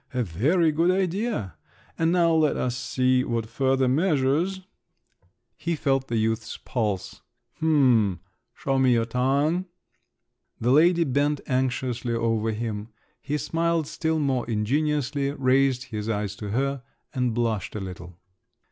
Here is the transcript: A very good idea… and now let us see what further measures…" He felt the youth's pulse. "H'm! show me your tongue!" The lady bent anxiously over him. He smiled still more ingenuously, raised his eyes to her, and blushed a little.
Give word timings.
A 0.15 0.23
very 0.23 0.71
good 0.71 0.89
idea… 0.89 1.53
and 1.95 2.11
now 2.11 2.33
let 2.33 2.57
us 2.57 2.75
see 2.75 3.23
what 3.23 3.45
further 3.47 3.87
measures…" 3.87 4.61
He 5.65 5.75
felt 5.75 6.07
the 6.07 6.17
youth's 6.17 6.57
pulse. 6.57 7.21
"H'm! 7.57 8.19
show 8.55 8.79
me 8.79 8.93
your 8.93 9.05
tongue!" 9.05 9.67
The 10.59 10.71
lady 10.71 11.03
bent 11.03 11.39
anxiously 11.45 12.15
over 12.15 12.49
him. 12.51 12.87
He 13.21 13.37
smiled 13.37 13.85
still 13.85 14.17
more 14.17 14.49
ingenuously, 14.49 15.33
raised 15.33 15.83
his 15.93 16.09
eyes 16.09 16.35
to 16.37 16.49
her, 16.49 16.81
and 17.13 17.35
blushed 17.35 17.75
a 17.75 17.79
little. 17.79 18.17